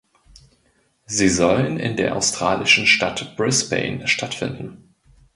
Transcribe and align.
Sie 1.05 1.29
sollen 1.29 1.77
in 1.77 1.95
der 1.95 2.15
australischen 2.15 2.87
Stadt 2.87 3.35
Brisbane 3.37 4.07
stattfinden. 4.07 4.95